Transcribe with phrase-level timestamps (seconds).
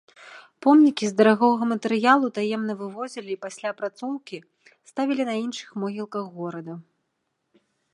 [0.65, 4.37] Помнікі з дарагога матэрыялу таемна вывозілі і пасля апрацоўкі
[4.93, 6.73] ставілі на іншых могілках горада.